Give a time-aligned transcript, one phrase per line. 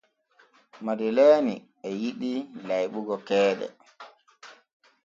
[0.85, 1.55] Madeleeni
[1.87, 2.31] e yiɗi
[2.67, 3.65] layɓugo keeɗe.